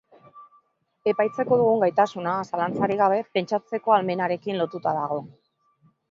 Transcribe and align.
Epaitzeko 1.09 1.57
dugun 1.59 1.83
gaitasuna, 1.83 2.33
zalantzarik 2.47 3.01
gabe, 3.01 3.19
pentsatzeko 3.35 3.93
ahalmenarekin 3.97 4.57
lotuta 4.63 4.95
dago. 4.97 5.21